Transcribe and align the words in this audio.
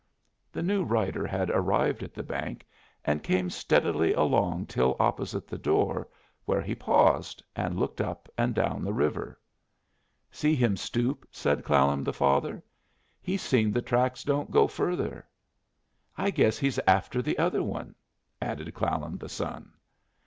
The 0.51 0.63
new 0.63 0.83
rider 0.83 1.27
had 1.27 1.51
arrived 1.51 2.01
at 2.01 2.15
the 2.15 2.23
bank 2.23 2.65
and 3.05 3.21
came 3.21 3.51
steadily 3.51 4.13
along 4.13 4.65
till 4.65 4.95
opposite 4.99 5.47
the 5.47 5.59
door, 5.59 6.07
where 6.45 6.63
he 6.63 6.73
paused 6.73 7.43
and 7.55 7.79
looked 7.79 8.01
up 8.01 8.27
and 8.35 8.55
down 8.55 8.83
the 8.83 8.95
river. 8.95 9.39
"See 10.31 10.55
him 10.55 10.75
stoop," 10.75 11.27
said 11.29 11.63
Clallam 11.63 12.03
the 12.03 12.13
father. 12.13 12.63
"He's 13.21 13.43
seen 13.43 13.71
the 13.71 13.83
tracks 13.83 14.23
don't 14.23 14.49
go 14.49 14.65
further." 14.65 15.27
"I 16.17 16.31
guess 16.31 16.57
he's 16.57 16.79
after 16.87 17.21
the 17.21 17.37
other 17.37 17.61
one," 17.61 17.93
added 18.41 18.73
Clallam 18.73 19.19
the 19.19 19.29
son. 19.29 19.71